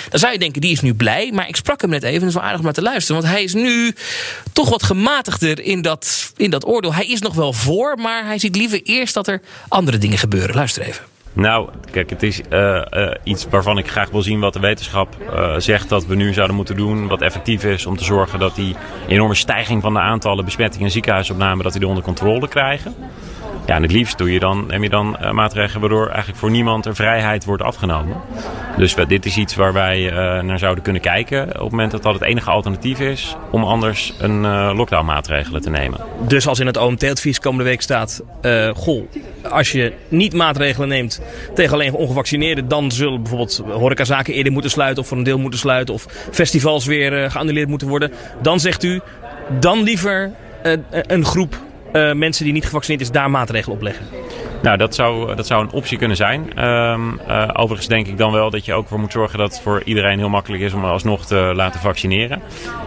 dan 0.08 0.19
zou 0.19 0.32
je 0.32 0.38
denken, 0.38 0.60
die 0.60 0.72
is 0.72 0.81
nu 0.81 0.94
blij. 0.94 1.31
Maar 1.32 1.48
ik 1.48 1.56
sprak 1.56 1.81
hem 1.81 1.90
net 1.90 2.02
even, 2.02 2.19
het 2.20 2.28
is 2.28 2.34
wel 2.34 2.42
aardig 2.42 2.58
om 2.58 2.64
naar 2.64 2.75
te 2.75 2.82
luisteren. 2.82 3.22
Want 3.22 3.32
hij 3.32 3.42
is 3.42 3.54
nu 3.54 3.94
toch 4.52 4.69
wat 4.69 4.82
gematigder 4.82 5.60
in 5.60 5.82
dat, 5.82 6.32
in 6.36 6.50
dat 6.50 6.66
oordeel. 6.66 6.94
Hij 6.94 7.06
is 7.06 7.20
nog 7.20 7.34
wel 7.34 7.52
voor, 7.52 7.96
maar 7.98 8.26
hij 8.26 8.38
ziet 8.38 8.56
liever 8.56 8.81
eerst 8.82 9.14
dat 9.14 9.26
er 9.26 9.40
andere 9.69 9.98
dingen 9.98 10.19
gebeuren. 10.19 10.54
Luister 10.54 10.82
even. 10.82 11.04
Nou, 11.32 11.69
kijk, 11.90 12.10
het 12.10 12.22
is 12.22 12.40
uh, 12.50 12.82
uh, 12.90 13.10
iets 13.22 13.46
waarvan 13.50 13.78
ik 13.78 13.88
graag 13.90 14.10
wil 14.10 14.22
zien 14.22 14.40
wat 14.40 14.52
de 14.52 14.60
wetenschap 14.60 15.16
uh, 15.20 15.54
zegt 15.58 15.88
dat 15.88 16.06
we 16.06 16.14
nu 16.14 16.32
zouden 16.32 16.56
moeten 16.56 16.76
doen. 16.76 17.08
Wat 17.08 17.22
effectief 17.22 17.64
is 17.64 17.86
om 17.86 17.96
te 17.96 18.04
zorgen 18.04 18.38
dat 18.38 18.54
die 18.54 18.76
enorme 19.08 19.34
stijging 19.34 19.82
van 19.82 19.92
de 19.92 19.98
aantallen 20.00 20.44
besmettingen 20.44 20.86
en 20.86 20.92
ziekenhuisopnamen, 20.92 21.64
dat 21.64 21.72
die 21.72 21.82
er 21.82 21.88
onder 21.88 22.04
controle 22.04 22.48
krijgen. 22.48 22.94
Ja, 23.66 23.75
en 23.75 23.82
het 23.82 23.93
liefst 23.93 24.19
doe 24.19 24.32
je 24.32 24.38
dan, 24.38 24.66
neem 24.66 24.82
je 24.82 24.88
dan 24.88 25.16
uh, 25.20 25.31
maatregelen 25.31 25.81
waardoor 25.81 26.06
eigenlijk 26.08 26.38
voor 26.38 26.50
niemand 26.50 26.87
er 26.87 26.94
vrijheid 26.94 27.44
wordt 27.44 27.62
afgenomen. 27.62 28.16
Dus 28.76 28.94
dit 28.94 29.26
is 29.26 29.37
iets 29.37 29.55
waar 29.55 29.72
wij 29.72 30.00
uh, 30.00 30.43
naar 30.43 30.58
zouden 30.58 30.84
kunnen 30.84 31.02
kijken 31.02 31.43
op 31.43 31.61
het 31.61 31.70
moment 31.70 31.90
dat 31.90 32.02
dat 32.02 32.14
het 32.14 32.22
enige 32.22 32.50
alternatief 32.50 33.00
is 33.00 33.37
om 33.50 33.64
anders 33.64 34.14
een 34.19 34.43
uh, 34.44 34.72
lockdown 34.75 35.05
maatregelen 35.05 35.61
te 35.61 35.70
nemen. 35.70 36.00
Dus 36.28 36.46
als 36.46 36.61
in 36.61 36.66
het 36.66 36.76
OMT-advies 36.76 37.40
komende 37.40 37.64
week 37.64 37.81
staat, 37.82 38.22
goh, 38.75 39.02
als 39.50 39.72
je 39.72 39.93
niet 40.08 40.34
maatregelen 40.34 40.88
neemt 40.88 41.20
tegen 41.55 41.75
alleen 41.75 41.93
ongevaccineerden, 41.93 42.69
dan 42.69 42.90
zullen 42.90 43.22
bijvoorbeeld 43.22 43.62
horecazaken 43.69 44.34
eerder 44.34 44.52
moeten 44.52 44.70
sluiten 44.70 45.02
of 45.02 45.08
voor 45.08 45.17
een 45.17 45.25
deel 45.25 45.38
moeten 45.38 45.60
sluiten 45.60 45.94
of 45.94 46.06
festivals 46.31 46.87
weer 46.87 47.31
geannuleerd 47.31 47.69
moeten 47.69 47.88
worden. 47.88 48.12
Dan 48.43 48.60
zegt 48.60 48.82
u, 48.82 49.00
dan 49.60 49.82
liever 49.82 50.31
een 51.06 51.25
groep 51.25 51.56
uh, 51.94 52.12
mensen 52.12 52.44
die 52.44 52.52
niet 52.52 52.64
gevaccineerd 52.64 53.02
is 53.02 53.11
daar 53.11 53.31
maatregelen 53.31 53.76
op 53.76 53.82
leggen? 53.82 54.06
Nou, 54.62 54.76
dat 54.76 54.94
zou, 54.94 55.35
dat 55.37 55.46
zou 55.46 55.62
een 55.62 55.73
optie 55.73 55.99
kunnen 55.99 56.17
zijn. 56.17 56.64
Um, 56.64 57.20
uh, 57.29 57.49
overigens 57.52 57.88
denk 57.88 58.06
ik 58.06 58.19
dan 58.19 58.32
wel 58.32 58.50
dat 58.50 58.64
je 58.64 58.75
ook 58.75 58.88
voor 58.88 59.00
moet 59.00 59.12
zorgen 59.12 59.38
dat 59.38 59.52
het 59.52 59.62
voor 59.62 59.82
iedereen 59.85 60.19
heel 60.19 60.29
makkelijk 60.29 60.62
is 60.62 60.73
om 60.73 60.85
alsnog 60.85 61.26
te 61.26 61.52
laten 61.55 61.81
vaccineren. 61.81 62.43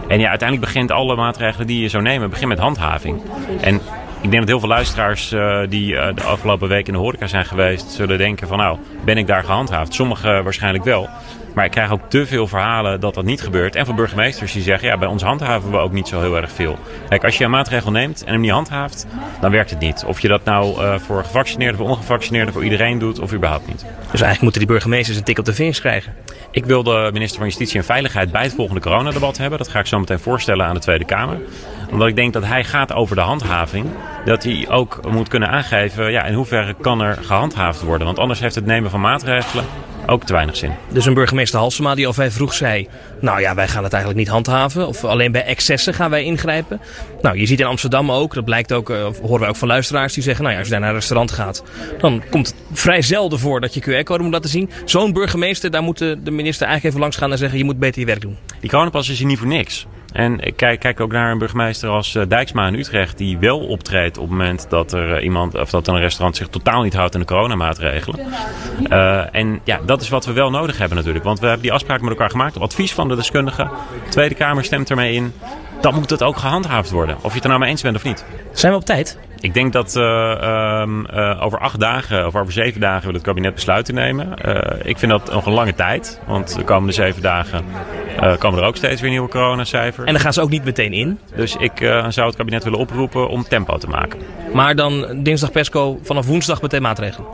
En 0.08 0.20
ja, 0.20 0.28
uiteindelijk 0.28 0.72
begint 0.72 0.90
alle 0.90 1.16
maatregelen 1.16 1.66
die 1.66 1.82
je 1.82 1.88
zou 1.88 2.02
nemen, 2.02 2.30
begint 2.30 2.48
met 2.48 2.58
handhaving. 2.58 3.22
En 3.60 3.74
ik 4.20 4.30
denk 4.30 4.38
dat 4.38 4.48
heel 4.48 4.60
veel 4.60 4.68
luisteraars 4.68 5.32
uh, 5.32 5.60
die 5.68 5.92
de 5.92 6.22
afgelopen 6.22 6.68
week 6.68 6.86
in 6.86 6.92
de 6.92 6.98
horeca 6.98 7.26
zijn 7.26 7.44
geweest, 7.44 7.90
zullen 7.90 8.18
denken 8.18 8.48
van 8.48 8.58
nou, 8.58 8.78
ben 9.04 9.16
ik 9.16 9.26
daar 9.26 9.44
gehandhaafd? 9.44 9.94
Sommigen 9.94 10.44
waarschijnlijk 10.44 10.84
wel. 10.84 11.08
Maar 11.58 11.66
ik 11.66 11.72
krijg 11.72 11.92
ook 11.92 12.10
te 12.10 12.26
veel 12.26 12.46
verhalen 12.46 13.00
dat 13.00 13.14
dat 13.14 13.24
niet 13.24 13.40
gebeurt. 13.40 13.76
En 13.76 13.86
van 13.86 13.96
burgemeesters 13.96 14.52
die 14.52 14.62
zeggen, 14.62 14.88
ja, 14.88 14.98
bij 14.98 15.08
ons 15.08 15.22
handhaven 15.22 15.70
we 15.70 15.76
ook 15.76 15.92
niet 15.92 16.08
zo 16.08 16.20
heel 16.20 16.36
erg 16.36 16.52
veel. 16.52 16.78
Kijk, 17.08 17.24
als 17.24 17.38
je 17.38 17.44
een 17.44 17.50
maatregel 17.50 17.90
neemt 17.90 18.24
en 18.24 18.32
hem 18.32 18.40
niet 18.40 18.50
handhaaft, 18.50 19.06
dan 19.40 19.50
werkt 19.50 19.70
het 19.70 19.78
niet. 19.78 20.04
Of 20.06 20.20
je 20.20 20.28
dat 20.28 20.44
nou 20.44 20.82
uh, 20.82 20.98
voor 20.98 21.24
gevaccineerden, 21.24 21.76
voor 21.76 21.88
ongevaccineerden, 21.88 22.52
voor 22.52 22.64
iedereen 22.64 22.98
doet, 22.98 23.18
of 23.18 23.32
überhaupt 23.32 23.66
niet. 23.66 23.80
Dus 23.80 24.20
eigenlijk 24.20 24.40
moeten 24.40 24.60
die 24.60 24.70
burgemeesters 24.70 25.16
een 25.16 25.24
tik 25.24 25.38
op 25.38 25.44
de 25.44 25.54
vingers 25.54 25.80
krijgen. 25.80 26.14
Ik 26.50 26.64
wil 26.64 26.82
de 26.82 27.10
minister 27.12 27.38
van 27.38 27.46
Justitie 27.46 27.78
en 27.78 27.84
Veiligheid 27.84 28.32
bij 28.32 28.42
het 28.42 28.54
volgende 28.54 28.80
coronadebat 28.80 29.38
hebben. 29.38 29.58
Dat 29.58 29.68
ga 29.68 29.78
ik 29.78 29.86
zo 29.86 29.98
meteen 29.98 30.18
voorstellen 30.18 30.66
aan 30.66 30.74
de 30.74 30.80
Tweede 30.80 31.04
Kamer 31.04 31.38
omdat 31.90 32.08
ik 32.08 32.16
denk 32.16 32.32
dat 32.32 32.44
hij 32.44 32.64
gaat 32.64 32.92
over 32.92 33.16
de 33.16 33.22
handhaving. 33.22 33.86
Dat 34.24 34.42
hij 34.42 34.66
ook 34.68 35.10
moet 35.10 35.28
kunnen 35.28 35.48
aangeven 35.48 36.10
ja, 36.10 36.24
in 36.24 36.34
hoeverre 36.34 36.74
kan 36.80 37.00
er 37.00 37.18
gehandhaafd 37.22 37.82
worden. 37.82 38.06
Want 38.06 38.18
anders 38.18 38.40
heeft 38.40 38.54
het 38.54 38.66
nemen 38.66 38.90
van 38.90 39.00
maatregelen 39.00 39.64
ook 40.08 40.24
te 40.24 40.32
weinig 40.32 40.56
zin. 40.56 40.72
Dus 40.92 41.06
een 41.06 41.14
burgemeester 41.14 41.58
Halsema 41.58 41.94
die 41.94 42.06
al 42.06 42.12
vrij 42.12 42.30
vroeg 42.30 42.54
zei... 42.54 42.88
nou 43.20 43.40
ja, 43.40 43.54
wij 43.54 43.68
gaan 43.68 43.82
het 43.82 43.92
eigenlijk 43.92 44.24
niet 44.24 44.32
handhaven. 44.32 44.86
Of 44.86 45.04
alleen 45.04 45.32
bij 45.32 45.44
excessen 45.44 45.94
gaan 45.94 46.10
wij 46.10 46.24
ingrijpen. 46.24 46.80
Nou, 47.22 47.38
je 47.38 47.46
ziet 47.46 47.60
in 47.60 47.66
Amsterdam 47.66 48.12
ook, 48.12 48.34
dat 48.34 48.44
blijkt 48.44 48.72
ook, 48.72 48.90
uh, 48.90 49.06
horen 49.20 49.40
wij 49.40 49.48
ook 49.48 49.56
van 49.56 49.68
luisteraars 49.68 50.14
die 50.14 50.22
zeggen... 50.22 50.42
nou 50.42 50.54
ja, 50.54 50.60
als 50.60 50.68
je 50.68 50.72
daar 50.72 50.82
naar 50.82 50.92
een 50.92 50.98
restaurant 50.98 51.30
gaat... 51.30 51.62
dan 51.98 52.22
komt 52.30 52.46
het 52.46 52.56
vrij 52.72 53.02
zelden 53.02 53.38
voor 53.38 53.60
dat 53.60 53.74
je 53.74 53.80
QR-code 53.80 54.22
moet 54.22 54.32
laten 54.32 54.50
zien. 54.50 54.70
Zo'n 54.84 55.12
burgemeester, 55.12 55.70
daar 55.70 55.82
moet 55.82 55.98
de 55.98 56.30
minister 56.30 56.66
eigenlijk 56.66 56.84
even 56.84 57.00
langs 57.00 57.16
gaan 57.16 57.32
en 57.32 57.38
zeggen... 57.38 57.58
je 57.58 57.64
moet 57.64 57.78
beter 57.78 58.00
je 58.00 58.06
werk 58.06 58.20
doen. 58.20 58.36
die 58.60 58.70
coronapas 58.70 59.08
is 59.08 59.18
hier 59.18 59.26
niet 59.26 59.38
voor 59.38 59.46
niks. 59.46 59.86
En 60.12 60.40
ik 60.40 60.56
kijk, 60.56 60.80
kijk 60.80 61.00
ook 61.00 61.12
naar 61.12 61.30
een 61.30 61.38
burgemeester 61.38 61.88
als 61.88 62.14
uh, 62.14 62.22
Dijksma 62.28 62.66
in 62.66 62.74
Utrecht, 62.74 63.18
die 63.18 63.38
wel 63.38 63.58
optreedt 63.58 64.16
op 64.16 64.22
het 64.22 64.32
moment 64.38 64.66
dat 64.68 64.92
er 64.92 65.16
uh, 65.16 65.24
iemand 65.24 65.54
of 65.54 65.70
dat 65.70 65.88
een 65.88 65.98
restaurant 65.98 66.36
zich 66.36 66.48
totaal 66.48 66.82
niet 66.82 66.94
houdt 66.94 67.14
aan 67.14 67.20
de 67.20 67.26
coronamaatregelen. 67.26 68.20
Uh, 68.90 69.34
en 69.34 69.60
ja, 69.64 69.80
dat 69.86 70.00
is 70.00 70.08
wat 70.08 70.26
we 70.26 70.32
wel 70.32 70.50
nodig 70.50 70.78
hebben 70.78 70.96
natuurlijk. 70.96 71.24
Want 71.24 71.40
we 71.40 71.46
hebben 71.46 71.62
die 71.62 71.72
afspraak 71.72 72.00
met 72.00 72.10
elkaar 72.10 72.30
gemaakt 72.30 72.56
op 72.56 72.62
advies 72.62 72.94
van 72.94 73.08
de 73.08 73.16
deskundigen. 73.16 73.70
De 74.04 74.10
Tweede 74.10 74.34
Kamer 74.34 74.64
stemt 74.64 74.90
ermee 74.90 75.14
in. 75.14 75.32
Dan 75.80 75.94
moet 75.94 76.10
het 76.10 76.22
ook 76.22 76.36
gehandhaafd 76.36 76.90
worden. 76.90 77.16
Of 77.16 77.28
je 77.28 77.34
het 77.34 77.42
er 77.42 77.48
nou 77.48 77.60
mee 77.60 77.70
eens 77.70 77.82
bent 77.82 77.96
of 77.96 78.04
niet. 78.04 78.24
Zijn 78.52 78.72
we 78.72 78.78
op 78.78 78.84
tijd? 78.84 79.18
Ik 79.40 79.54
denk 79.54 79.72
dat 79.72 79.96
uh, 79.96 80.80
um, 80.80 81.06
uh, 81.14 81.42
over 81.42 81.58
acht 81.58 81.80
dagen 81.80 82.26
of 82.26 82.36
over 82.36 82.52
zeven 82.52 82.80
dagen 82.80 83.04
wil 83.04 83.12
het 83.12 83.22
kabinet 83.22 83.54
besluiten 83.54 83.94
nemen. 83.94 84.34
Uh, 84.46 84.54
ik 84.82 84.98
vind 84.98 85.10
dat 85.10 85.32
nog 85.32 85.46
een 85.46 85.52
lange 85.52 85.74
tijd. 85.74 86.20
Want 86.26 86.56
de 86.56 86.64
komende 86.64 86.92
zeven 86.92 87.22
dagen 87.22 87.64
komen 88.38 88.60
er 88.60 88.66
ook 88.66 88.76
steeds 88.76 89.00
weer 89.00 89.10
nieuwe 89.10 89.28
coronacijfers. 89.28 90.06
En 90.06 90.12
dan 90.12 90.22
gaan 90.22 90.32
ze 90.32 90.40
ook 90.40 90.50
niet 90.50 90.64
meteen 90.64 90.92
in? 90.92 91.18
Dus 91.34 91.56
ik 91.56 91.72
zou 92.08 92.26
het 92.26 92.36
kabinet 92.36 92.64
willen 92.64 92.78
oproepen 92.78 93.28
om 93.28 93.42
tempo 93.42 93.76
te 93.76 93.88
maken. 93.88 94.20
Maar 94.52 94.76
dan 94.76 95.22
dinsdag 95.22 95.52
PESCO 95.52 95.98
vanaf 96.02 96.26
woensdag 96.26 96.62
meteen 96.62 96.82
maatregelen? 96.82 97.26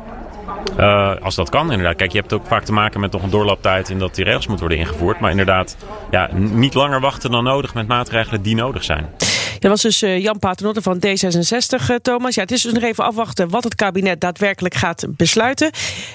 Uh, 0.78 1.12
als 1.20 1.34
dat 1.34 1.50
kan, 1.50 1.70
inderdaad. 1.70 1.96
Kijk, 1.96 2.12
je 2.12 2.18
hebt 2.18 2.32
ook 2.32 2.46
vaak 2.46 2.64
te 2.64 2.72
maken 2.72 3.00
met 3.00 3.12
nog 3.12 3.22
een 3.22 3.30
doorlooptijd 3.30 3.88
in 3.88 3.98
dat 3.98 4.14
die 4.14 4.24
regels 4.24 4.46
moeten 4.46 4.66
worden 4.66 4.86
ingevoerd. 4.86 5.20
Maar 5.20 5.30
inderdaad, 5.30 5.76
ja, 6.10 6.28
niet 6.32 6.74
langer 6.74 7.00
wachten 7.00 7.30
dan 7.30 7.44
nodig 7.44 7.74
met 7.74 7.88
maatregelen 7.88 8.42
die 8.42 8.54
nodig 8.54 8.84
zijn. 8.84 9.06
Dat 9.64 9.72
was 9.72 9.82
dus 9.82 10.02
uh, 10.02 10.22
Jan 10.22 10.38
Paternotte 10.38 10.82
van 10.82 11.02
D66, 11.06 11.90
uh, 11.90 11.96
Thomas. 12.02 12.34
Ja, 12.34 12.42
het 12.42 12.50
is 12.50 12.62
dus 12.62 12.72
nog 12.72 12.82
even 12.82 13.04
afwachten 13.04 13.48
wat 13.48 13.64
het 13.64 13.74
kabinet 13.74 14.20
daadwerkelijk 14.20 14.74
gaat 14.74 15.06
besluiten. 15.08 15.70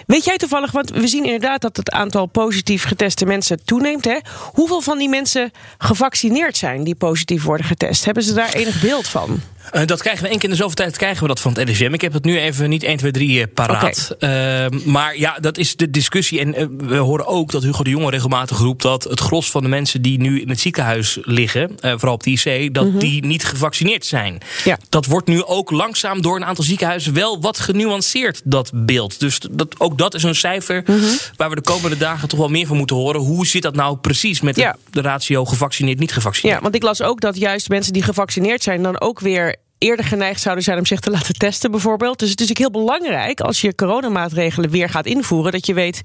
Weet 0.06 0.26
jij 0.26 0.38
toevallig, 0.38 0.72
want 0.72 0.90
we 0.90 1.08
zien 1.08 1.24
inderdaad 1.24 1.62
dat 1.62 1.78
het 1.78 1.92
aantal 1.92 2.26
positief 2.26 2.84
geteste 2.84 3.26
mensen 3.26 3.66
toeneemt. 3.66 4.06
Hè? 4.06 4.18
Hoeveel 4.54 4.82
van 4.82 4.98
die 4.98 5.10
mensen 5.10 5.52
gevaccineerd 5.78 6.58
zijn 6.58 6.84
die 6.84 6.96
positief 6.96 7.44
worden 7.44 7.66
getest? 7.66 8.06
Hebben 8.06 8.24
ze 8.24 8.34
daar 8.34 8.54
enig 8.54 8.82
beeld 8.82 9.08
van? 9.08 9.42
Uh, 9.74 9.86
dat 9.86 10.02
krijgen 10.02 10.24
we 10.24 10.30
één 10.30 10.40
keer 10.40 10.50
in 10.50 10.56
de 10.56 10.62
zoveel 10.62 10.76
tijd 10.76 10.98
krijgen 10.98 11.22
we 11.22 11.28
dat 11.28 11.40
van 11.40 11.54
het 11.54 11.70
LSM. 11.70 11.94
Ik 11.94 12.02
heb 12.02 12.14
het 12.14 12.24
nu 12.24 12.40
even 12.40 12.70
niet 12.70 12.84
1, 12.84 12.98
2, 12.98 13.12
3 13.12 13.48
paraat. 13.48 14.12
Okay. 14.14 14.66
Uh, 14.66 14.86
maar 14.86 15.18
ja, 15.18 15.38
dat 15.42 15.58
is 15.58 15.76
de 15.76 15.90
discussie. 15.90 16.40
En 16.40 16.62
uh, 16.62 16.88
we 16.90 16.96
horen 16.96 17.26
ook 17.26 17.52
dat 17.52 17.64
Hugo 17.64 17.84
de 17.84 17.90
Jonge 17.90 18.10
regelmatig 18.10 18.58
roept... 18.58 18.82
dat 18.82 19.04
het 19.04 19.20
gros 19.20 19.52
van 19.52 19.64
de 19.64 19.70
mensen 19.70 20.02
die 20.02 20.20
nu 20.20 20.42
in 20.42 20.50
het 20.50 20.60
ziekenhuis 20.60 21.18
liggen... 21.22 21.72
vooral 21.80 22.14
op 22.14 22.24
de 22.24 22.32
IC, 22.32 22.74
dat 22.74 22.86
mm 22.86 22.92
-hmm. 22.92 23.00
die 23.00 23.26
niet 23.26 23.39
gevaccineerd 23.44 24.06
zijn. 24.06 24.42
Ja. 24.64 24.78
Dat 24.90 25.06
wordt 25.06 25.28
nu 25.28 25.44
ook 25.44 25.72
langzaam 25.72 26.22
door 26.22 26.36
een 26.36 26.46
aantal 26.46 26.64
ziekenhuizen... 26.64 27.14
wel 27.14 27.42
wat 27.42 27.60
genuanceerd, 27.60 28.42
dat 28.44 28.72
beeld. 28.74 29.20
Dus 29.20 29.40
dat, 29.52 29.80
ook 29.80 29.98
dat 29.98 30.14
is 30.14 30.24
een 30.24 30.36
cijfer 30.36 30.84
mm 30.86 31.00
-hmm. 31.00 31.18
waar 31.36 31.50
we 31.50 31.56
de 31.56 31.62
komende 31.62 31.98
dagen 31.98 32.28
toch 32.28 32.40
wel 32.40 32.50
meer 32.50 32.68
van 32.68 32.78
moeten 32.78 32.96
horen. 32.96 33.22
Hoe 33.22 33.48
zit 33.48 33.62
dat 33.62 33.76
nou 33.76 33.98
precies 33.98 34.42
met 34.42 34.56
ja. 34.56 34.72
de, 34.72 34.78
de 34.92 35.02
ratio 35.02 35.46
gevaccineerd, 35.46 36.00
niet 36.00 36.14
gevaccineerd? 36.14 36.58
Ja, 36.58 36.64
want 36.64 36.76
ik 36.76 36.84
las 36.84 37.02
ook 37.02 37.22
dat 37.22 37.38
juist 37.38 37.70
mensen 37.70 37.94
die 37.94 38.04
gevaccineerd 38.04 38.64
zijn... 38.64 38.84
dan 38.84 39.02
ook 39.02 39.20
weer 39.20 39.56
eerder 39.80 40.06
geneigd 40.06 40.42
zouden 40.42 40.64
zijn 40.64 40.78
om 40.78 40.86
zich 40.86 41.00
te 41.00 41.12
laten 41.12 41.34
testen 41.34 41.72
bijvoorbeeld. 41.72 42.20
Dus 42.20 42.30
het 42.30 42.40
is 42.42 42.48
natuurlijk 42.48 42.76
heel 42.76 42.86
belangrijk 42.86 43.42
als 43.42 43.62
je 43.62 43.76
coronamaatregelen 43.76 44.70
weer 44.70 44.90
gaat 44.90 45.06
invoeren... 45.06 45.52
dat 45.52 45.66
je 45.66 45.74
weet 45.74 46.02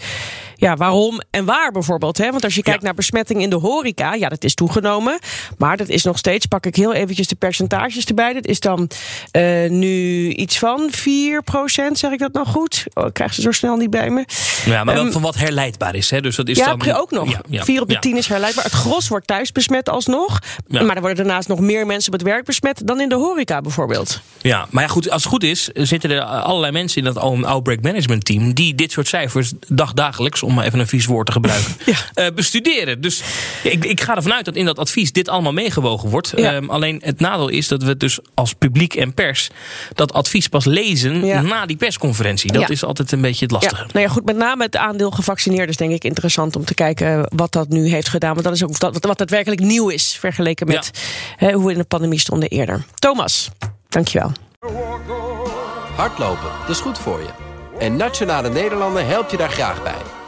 ja, 0.64 0.76
waarom 0.76 1.20
en 1.30 1.44
waar 1.44 1.72
bijvoorbeeld. 1.72 2.18
Hè? 2.18 2.30
Want 2.30 2.44
als 2.44 2.54
je 2.54 2.62
kijkt 2.62 2.80
ja. 2.80 2.84
naar 2.84 2.94
besmetting 2.94 3.40
in 3.40 3.50
de 3.50 3.56
horeca, 3.56 4.14
ja, 4.14 4.28
dat 4.28 4.44
is 4.44 4.54
toegenomen. 4.54 5.18
Maar 5.58 5.76
dat 5.76 5.88
is 5.88 6.04
nog 6.04 6.18
steeds, 6.18 6.46
pak 6.46 6.66
ik 6.66 6.76
heel 6.76 6.92
eventjes 6.92 7.26
de 7.26 7.34
percentages 7.34 8.04
erbij... 8.04 8.32
dat 8.32 8.46
is 8.46 8.60
dan 8.60 8.90
uh, 9.32 9.70
nu 9.70 10.28
iets 10.30 10.58
van 10.58 10.88
4 10.90 11.42
procent, 11.42 11.98
zeg 11.98 12.10
ik 12.10 12.18
dat 12.18 12.32
nou 12.32 12.46
goed? 12.46 12.84
Oh, 12.94 13.06
ik 13.06 13.12
krijg 13.12 13.34
ze 13.34 13.40
zo 13.40 13.52
snel 13.52 13.76
niet 13.76 13.90
bij 13.90 14.10
me. 14.10 14.24
Ja, 14.64 14.84
maar 14.84 14.96
um, 14.96 15.12
van 15.12 15.22
wat 15.22 15.34
herleidbaar 15.34 15.94
is. 15.94 16.10
Hè? 16.10 16.20
Dus 16.20 16.36
dat 16.36 16.48
is 16.48 16.58
ja, 16.58 16.76
dan... 16.76 16.92
ook 16.92 17.10
nog. 17.10 17.40
Ja, 17.48 17.64
4 17.64 17.80
op 17.80 17.88
de 17.88 17.98
10 17.98 18.16
is 18.16 18.26
herleidbaar. 18.26 18.64
Het 18.64 18.72
gros 18.72 19.08
wordt 19.08 19.26
thuis 19.26 19.52
besmet 19.52 19.88
alsnog. 19.88 20.38
Maar 20.68 20.94
er 20.94 21.00
worden 21.00 21.16
daarnaast 21.16 21.48
nog 21.48 21.60
meer 21.60 21.86
mensen 21.86 22.12
op 22.12 22.18
het 22.18 22.28
werk 22.28 22.44
besmet... 22.44 22.82
dan 22.84 23.00
in 23.00 23.08
de 23.08 23.14
horeca 23.14 23.60
bijvoorbeeld. 23.60 24.20
Ja, 24.40 24.66
maar 24.70 24.82
ja, 24.82 24.88
goed, 24.88 25.10
als 25.10 25.22
het 25.22 25.32
goed 25.32 25.42
is, 25.42 25.68
zitten 25.72 26.10
er 26.10 26.20
allerlei 26.20 26.72
mensen 26.72 26.98
in 26.98 27.12
dat 27.12 27.18
outbreak 27.44 27.82
management 27.82 28.24
team 28.24 28.52
die 28.52 28.74
dit 28.74 28.92
soort 28.92 29.08
cijfers 29.08 29.52
dagdagelijks, 29.68 30.42
om 30.42 30.53
even 30.62 30.78
een 30.78 30.86
vies 30.86 31.06
woord 31.06 31.26
te 31.26 31.32
gebruiken, 31.32 31.72
ja. 32.14 32.24
uh, 32.26 32.34
bestuderen. 32.34 33.00
Dus 33.00 33.22
ik, 33.62 33.84
ik 33.84 34.00
ga 34.00 34.16
ervan 34.16 34.32
uit 34.32 34.44
dat 34.44 34.54
in 34.54 34.64
dat 34.64 34.78
advies 34.78 35.12
dit 35.12 35.28
allemaal 35.28 35.52
meegewogen 35.52 36.08
wordt. 36.08 36.32
Ja. 36.36 36.54
Um, 36.54 36.70
alleen 36.70 37.00
het 37.04 37.20
nadeel 37.20 37.48
is 37.48 37.68
dat 37.68 37.82
we 37.82 37.96
dus 37.96 38.18
als 38.34 38.52
publiek 38.54 38.94
en 38.94 39.14
pers 39.14 39.50
dat 39.94 40.12
advies 40.12 40.48
pas 40.48 40.64
lezen 40.64 41.24
Ja. 41.26 41.40
na 41.40 41.66
die 41.66 41.76
persconferentie. 41.76 42.52
Dat 42.52 42.62
Ja. 42.62 42.68
is 42.68 42.84
altijd 42.84 43.12
een 43.12 43.20
beetje 43.20 43.44
het 43.44 43.52
lastige. 43.54 43.82
Ja, 43.82 43.88
nou 43.92 44.06
ja, 44.06 44.12
goed, 44.12 44.24
met 44.24 44.36
name 44.36 44.62
het 44.64 44.76
aandeel 44.76 45.10
gevaccineerden 45.10 45.68
is 45.68 45.76
denk 45.76 45.92
ik 45.92 46.04
interessant 46.04 46.56
om 46.56 46.64
te 46.64 46.74
kijken 46.74 47.26
wat 47.36 47.52
dat 47.52 47.68
nu 47.68 47.88
heeft 47.88 48.08
gedaan. 48.08 48.32
Want 48.32 48.44
dat 48.44 48.54
is 48.54 48.64
ook 48.64 48.78
dat, 48.78 49.04
wat 49.04 49.18
daadwerkelijk 49.18 49.60
nieuw 49.60 49.88
is 49.88 50.16
vergeleken 50.20 50.66
met 50.66 50.90
hè, 51.36 51.52
hoe 51.52 51.66
we 51.66 51.72
in 51.72 51.78
de 51.78 51.84
pandemie 51.84 52.18
stonden 52.18 52.48
eerder. 52.48 52.84
Thomas, 52.94 53.50
dankjewel. 53.88 54.32
Hardlopen, 55.96 56.48
dat 56.60 56.76
is 56.76 56.80
goed 56.80 56.98
voor 56.98 57.20
je. 57.20 57.28
En 57.78 57.96
Nationale 57.96 58.50
Nederlanden 58.50 59.06
helpt 59.06 59.30
je 59.30 59.36
daar 59.36 59.50
graag 59.50 59.82
bij. 59.82 59.94